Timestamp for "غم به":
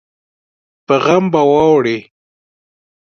1.05-1.41